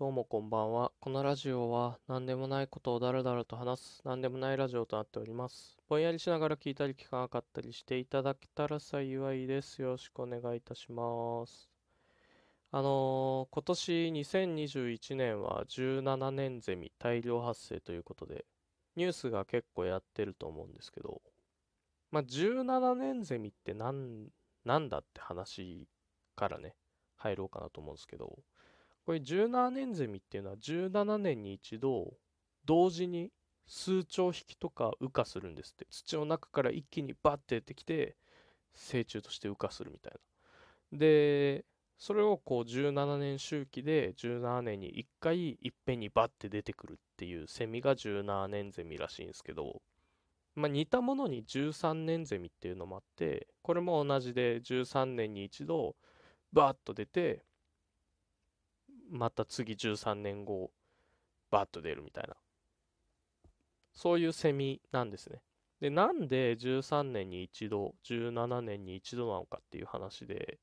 [0.00, 0.92] どうもこんばんは。
[0.98, 5.76] このラジオは何でもないことをだらだらと話す何でもないラジオとなっております。
[5.90, 9.82] ぼんやりしながら聞いたり聞かなかったりしていただけたら幸いです。
[9.82, 11.68] よろしくお願いいたします。
[12.72, 18.46] あのー今年2021年は17年ゼミ大量発生ということで、
[18.96, 21.20] ニュースが結構やってると思うんですけど、
[22.10, 24.28] まあ、17年ゼミってなん、
[24.64, 25.86] なんだって話
[26.36, 26.74] からね、
[27.16, 28.38] 入ろうかなと思うんですけど、
[29.10, 32.14] これ17年ゼミっていうのは17年に一度
[32.64, 33.32] 同時に
[33.66, 35.88] 数兆匹とか羽化するんですって。
[35.90, 38.14] 土の中から一気にバッて出てきて
[38.72, 40.12] 成虫として羽化するみたい
[40.92, 40.98] な。
[40.98, 41.64] で
[41.98, 49.82] それをこう17年周期で17年に1回いっぺんにバッて出てくるっていうセミが17年ゼミらしいんですけど
[50.54, 55.96] まあ似たものに13年ゼミっていうのもあってこれも同じで13年に一度
[56.52, 57.44] バッと出て
[59.10, 60.70] また次13年後
[61.50, 62.36] バッと出るみたいな。
[63.92, 65.42] そういうセミなんですね。
[65.80, 70.58] でなんで13年に一度17年に一度なのかっていう話で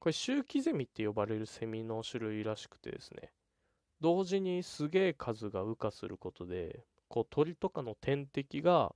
[0.00, 3.32] これ周期ゼミって呼ばれるセミの種類らしくてですね。
[4.00, 8.94] 同時にすげえ数が羽化することでこう鳥とかの天敵が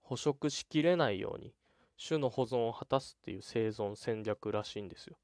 [0.00, 1.54] 捕食しきれないように
[2.02, 5.16] 種の保存を果たすっていう生存戦略らしいんですよ。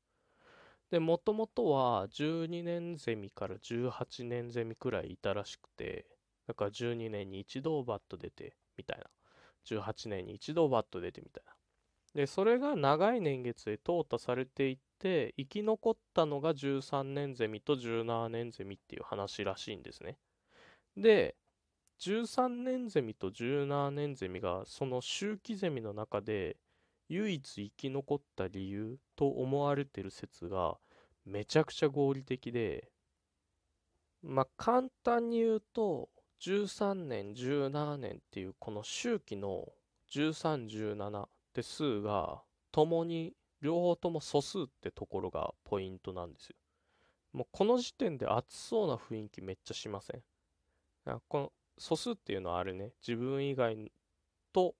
[0.90, 6.06] で、もともとは12年ゼミから18年ゼミくらいいたらしくて、
[6.46, 9.04] だから12年に一度バッと出てみたいな。
[9.66, 11.52] 18年に一度バッと出てみたいな。
[12.14, 20.16] で、それが長い年月で淘汰されていって、生き残ったのが13年ゼミと17年ゼミっていう話らしいんですね。
[20.96, 21.36] で、
[21.98, 26.56] 13年ゼミと17年ゼミがその周期ゼミの中で
[27.08, 30.76] 唯一生き残った理由と思われてる説が
[31.24, 32.90] めちゃくちゃ合理的で
[34.22, 36.08] まあ簡単に言うと
[36.40, 39.72] 13年17年っていうこの周期の
[40.12, 42.42] 1317って数が
[42.72, 43.32] 共に
[43.62, 46.56] 両方とも素数ってところがポイントなんですよ。
[47.32, 50.22] もうこの時点で熱そうな雰囲気めっちゃしません？
[51.28, 52.92] この素数っていうのはあれね。
[53.06, 53.90] 自分以外
[54.52, 54.74] と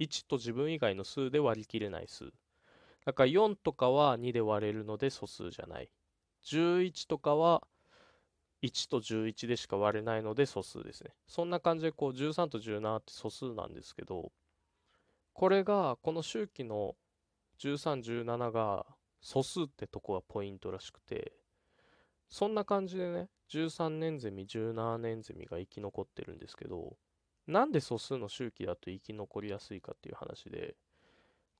[0.00, 2.32] 1と自分以外の数で割り切れない数。
[3.04, 5.90] だから4とかは2で割れるので素数じゃない。
[6.44, 7.62] 11とかは
[8.62, 11.14] 1と11でしか割れないので素数ですね。
[11.26, 14.32] そんな感じでこう13と17って素数なんですけど、
[15.34, 16.96] これがこの周期の
[17.58, 18.86] 13、17が
[19.20, 21.32] 素数ってとこがポイントらしくて、
[22.28, 26.96] そんな感じでね、13年ゼミ、17年ゼミが生き残ってるんですけど、
[27.46, 30.76] なんで素数の周期だと生き残りやすいかっていう話で、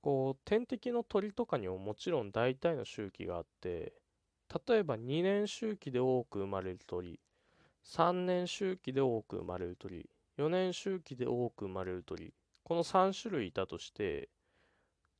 [0.00, 3.92] こう、天敵の鳥とかにももちろん大体の周期があって、
[4.68, 7.20] 例えば2年周期で多く生まれる鳥、
[7.84, 10.08] 3年周期で多く生まれる鳥、
[10.38, 14.28] 4年周期で多く生まれる鳥、この3種類いたとして、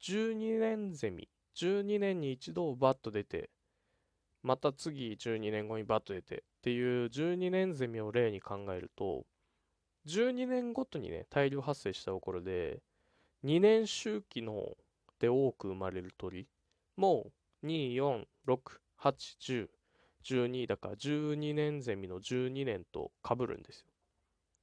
[0.02, 3.50] 12年ゼミ、12年に一度バッと出て、
[4.42, 9.24] また次12年後にバッと出てっていう12年ゼミを例に考えると、
[10.06, 12.82] 12年ごとにね、大量発生したところで、
[13.44, 14.76] 2年周期の
[15.18, 16.46] で多く生まれる鳥
[16.96, 17.30] も
[17.64, 18.58] 2、4、6、
[19.00, 19.68] 8、10、
[20.24, 23.86] 12だから12年ゼミの12年と被るんですよ。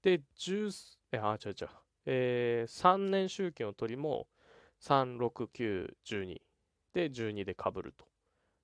[0.02, 1.69] で、10、え、あ、違う違う。
[2.06, 4.28] えー、3年周期の鳥も
[4.81, 6.38] 3、6、9、12
[6.94, 8.06] で12で被ると。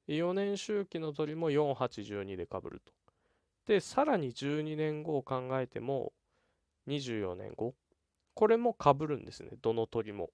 [0.08, 2.94] 4年周期の鳥も4、8、12で被ると。
[3.68, 6.14] で、さらに12年後を考えても、
[6.88, 7.76] 24年後？
[8.34, 10.30] これも被るんですねどの鳥も。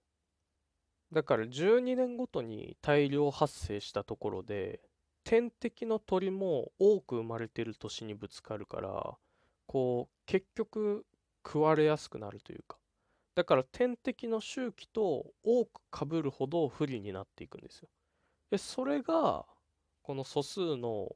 [1.11, 4.81] だから12年ごとに大量発生したところで
[5.23, 9.17] 天敵の鳥も多く生まれてる年にぶつかるから
[9.67, 11.05] こう結局
[11.45, 12.77] 食われやすくなるというか。
[13.35, 17.89] だから天敵の周期と多く被るほど不利になっていくんですよ。
[18.51, 19.45] でそれが
[20.01, 21.09] この素数の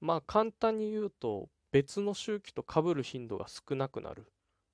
[0.00, 4.26] まあ簡単に言うと別の周期と被る頻度が少なくなる。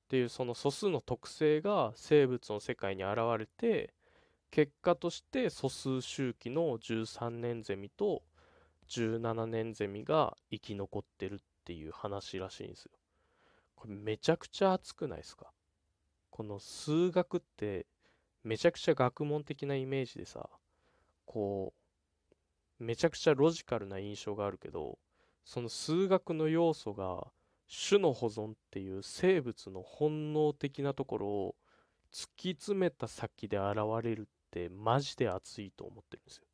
[0.07, 3.93] っていうその素数の特性が生物の世界に現れて
[4.53, 8.23] 結果として素数周期の13年ゼミと
[8.89, 12.93] 17年ゼミが生き残ってるっていう話らしいんですよ。
[13.75, 15.51] これめちゃくちゃ熱くないですか？
[16.31, 17.87] この数学って
[18.45, 20.49] めちゃくちゃ学問的なイメージでさ
[21.25, 21.75] こ
[22.79, 24.99] うめちゃくちゃロジカルな印象があるけど
[25.45, 27.27] その数学の要素が
[27.69, 31.57] 種の保存っていう生物の本能的なところを
[32.13, 36.45] 突き詰めた先で現れるってマジで熱いと思ってるんですよ。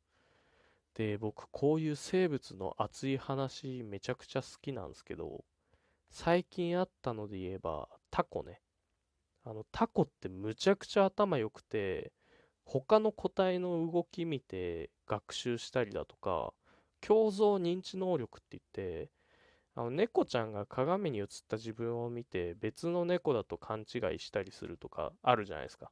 [0.95, 5.43] で、僕、こういう生物の熱い話めちゃくちゃ好きなんですけど、
[6.09, 8.61] 最近あったので言えば、タコね。
[9.43, 12.13] あの、タコってむちゃくちゃ頭良くて、
[12.65, 16.53] 他の個体の動き見て学習したりだとか、
[17.01, 19.11] 共像認知能力って言って、
[19.75, 25.91] あの猫ちゃんが鏡に映った自分を見て別の猫だと勘違いしたりするとかあるじゃないですか。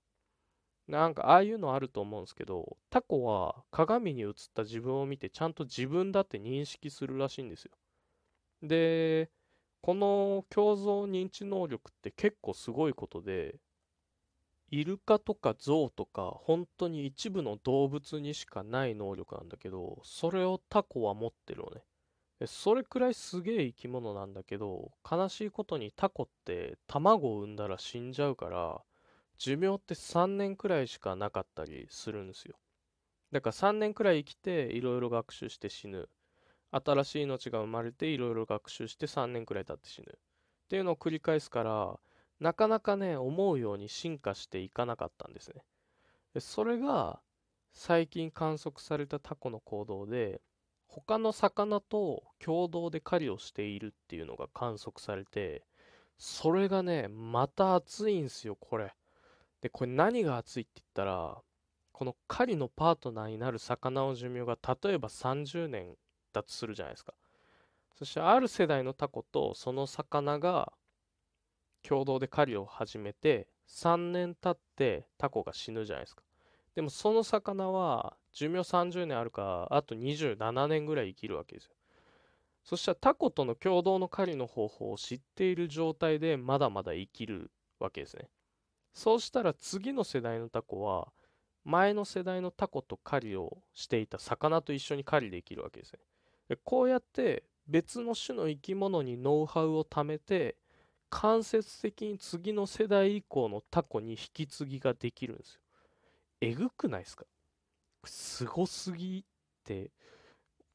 [0.88, 7.72] なんかああいうのあると思うんですけど、タコは鏡に映った自分を見てちゃんと自分だって認識するらしいんですよ。
[8.62, 9.32] で、
[9.82, 13.56] この共像認知能力って結構すごいことで、
[14.70, 21.84] イルカとかゾウとか本当に一部の動物にしかない能力なんだけど、それをタコは持ってるのね。
[22.48, 28.82] それくらいすげえ生き物なんだけど、悲しいことにタコって卵を産んだら死んじゃうから、
[29.38, 32.56] 寿命って3年くらいしかなかったりするんですよ。
[33.32, 36.10] だから3年くらい生きていろいろ学習して死ぬ。
[36.72, 40.06] 新しい命が生まれていろいろ学習して3年くらい経って死ぬ。
[40.12, 40.18] っ
[40.70, 42.00] ていうのを繰り返すから、
[42.40, 45.64] なかなかね、思うように進化していかなかったんですね。
[46.40, 47.22] それが
[47.74, 50.42] 最近観測されたタコの行動で、
[50.94, 55.64] 他の魚と共同で狩りをしているっていうのが観測されて、
[56.18, 58.94] それがね、また熱いんすよ、これ。
[59.62, 61.38] で、これ何が熱いって言ったら、
[61.94, 65.96] この狩りのパートナーになる魚の寿命が例えば30年
[66.34, 67.14] だとするじゃないですか。
[67.96, 70.74] そしてある世代のタコとその魚が
[71.84, 76.24] 共同で狩りを始めて3年経ってタコが死ぬじゃないですか。
[76.76, 81.72] でもその魚は寿命30年あるかあと27年ぐらい生きるわけですよ。
[82.64, 88.30] そしたらタコとの共同の狩りの方法を知っている状態でまだまだ生きるわけですね。
[88.94, 91.12] そうしたら次の世代のタコは
[91.64, 96.00] 前の世代のタコと狩りをしていた魚と一緒に狩りできるわけですね。
[96.50, 100.56] でこうやって別の種の生き物にノウハウを貯めて
[101.10, 105.61] 間接的に次の世代以降のタコに引き継ぎができるんですよ。
[106.42, 107.26] えぐくないですか？
[108.06, 109.26] すごすぎ
[109.64, 109.92] て、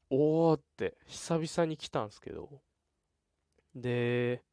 [0.09, 2.61] おーって久々に来たんですけど。
[3.75, 4.43] で、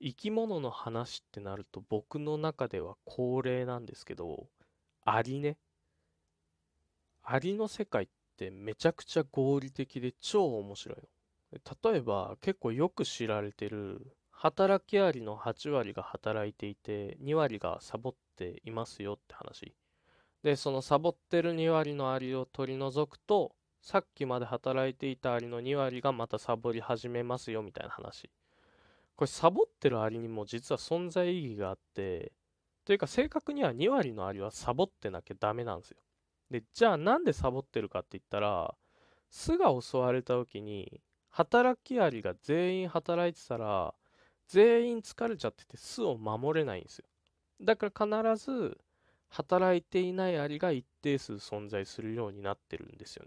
[0.00, 4.48] 生き物の話ってなると僕の中では恒例なんですけど、
[5.04, 5.56] アリね。
[7.22, 11.90] アリの世界ってめちゃくちゃ合理的で超面白いの。
[11.92, 19.74] 例えば結構よく知られてる働きアリの8割が働いていて2割がサボっていますよって話。
[20.42, 28.30] で、そのサボってる2割のアリを取り除くと、さっきまで働いていたアリの2割がまたサボり始めますよみたいな話。
[29.16, 32.32] これサボってるアリにも実は存在意義があって、
[32.84, 35.98] というか正確には2割のアリはサボってなきゃダメなんですよ。
[36.50, 38.74] で、じゃあなんでサボってるかって言ったら、
[39.30, 41.00] 巣が襲われた時に、
[41.30, 43.94] 働きアリが全員働いてたら、
[44.46, 47.04] 全員疲れちゃってて巣を守れないんですよ。
[47.60, 48.78] だから必ず
[49.28, 53.24] 働いていないアリが一定数存在するようになってるんですよ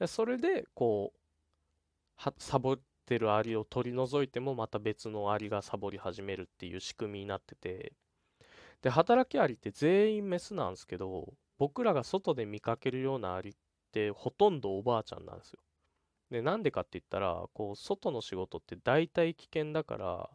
[0.00, 0.06] ね。
[0.06, 7.92] それでこうサボってるアリを取り除いてもまた別のアリがサボり始めるっていう仕組みになってて
[8.82, 13.54] で働きアリって全員メスなんですけど僕らが外で見かけるようなアリっ
[13.92, 15.60] てほとんどおばあちゃんなんですよ。
[16.30, 20.28] でなんでかって言ったらこう外の仕事って大体危険だから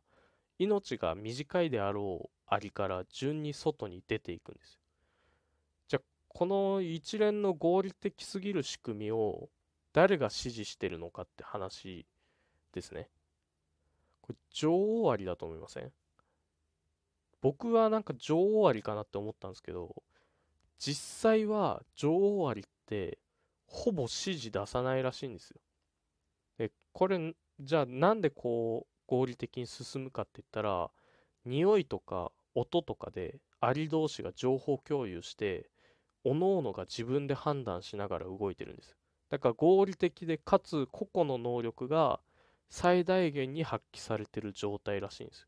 [0.57, 4.80] 命が短いであろうアリから順に外に出ていくんですよ。
[6.33, 9.49] この一連の合理的すぎる仕組みを
[9.93, 12.05] 誰が指示してるのかって話
[12.73, 13.09] ですね。
[14.21, 14.73] これ女
[15.03, 15.91] 王アリだと思いません？
[17.41, 19.93] 僕はなんか女王アリかなって思ったんですけど
[20.79, 23.17] 実際は女王アリって
[23.67, 25.59] ほぼ指示出さないらしいんですよ。
[26.57, 30.89] でこれじゃあなんでこう合理的に進むかって言ったら
[31.45, 35.69] 匂いとか音とかでアリ同士が情報共有して
[36.23, 38.95] 各々が自分で判断しながら動いてるんです。
[39.29, 42.19] だから合理的でかつ個々の能力が
[42.69, 45.47] 最大限に発揮されてる状態らしいんです。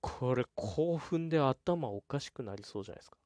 [0.00, 3.16] これ興奮で頭おかしくなりそうじゃないですか。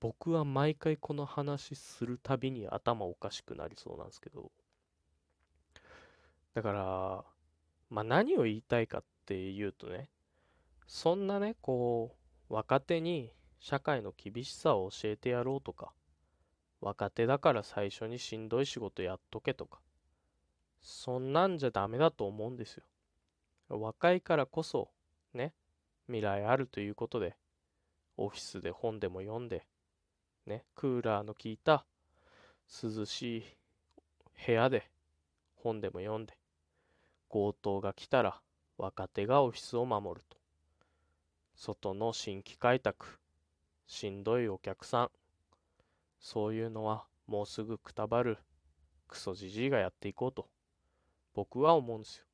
[0.00, 4.50] 僕は毎回この話するたびに頭おかしくなりそうなんですけど。
[6.54, 7.24] だから
[7.92, 10.08] まあ、何を言いたいかっていうとね、
[10.86, 12.16] そんなね、こ
[12.48, 13.30] う、若手に
[13.62, 15.92] 社会の厳しさを教えてやろうとか、
[16.80, 19.78] 若手だから最初にしんどい仕事やっとけとか、
[20.80, 22.82] そんなんじゃダメだと思うんですよ。
[23.68, 24.90] 若いからこそ、
[25.32, 25.54] ね、
[26.08, 27.36] 未来あるということで、
[28.16, 29.64] オフィスで本でも読んで、
[30.44, 31.86] ね、クーラーの効いた
[32.82, 33.44] 涼しい
[34.44, 34.90] 部屋で
[35.54, 36.36] 本でも読んで、
[37.28, 38.40] 強盗が来たら
[38.76, 40.36] 若手がオフィスを守ると。
[41.54, 43.21] 外の新規開拓、
[43.92, 45.10] しんどいお客さん、
[46.18, 48.38] そういうのはもうすぐくたばる
[49.06, 50.48] クソじじいがやっていこうと
[51.34, 52.24] 僕は思うんですよ。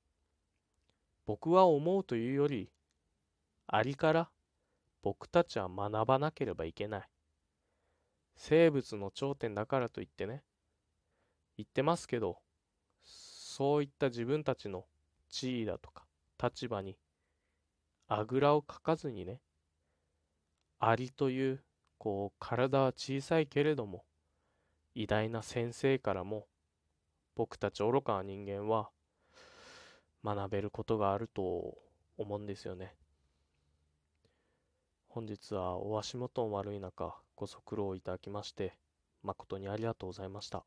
[1.27, 2.71] 僕は思うというより、
[3.67, 4.31] ありから
[5.03, 7.09] 僕たちは学ばなければいけない。
[8.37, 10.45] 生物の頂点だからといってね、
[11.57, 12.39] 言ってますけど、
[13.03, 14.85] そういった自分たちの
[15.29, 16.05] 地位だとか
[16.41, 16.97] 立場に
[18.07, 19.41] あぐらをかかずにね、
[20.81, 21.65] アリという、
[21.99, 24.05] こう、体は小さいけれども、
[24.95, 26.47] 偉大な先生からも、
[27.35, 28.91] 僕たち愚かな人間は、
[30.25, 31.79] 学べることがあると
[32.17, 32.95] 思うんですよね。
[35.09, 38.79] 本日はお足元を悪い中、ご足労いただきまして、
[39.23, 40.65] 誠にありがとうございました。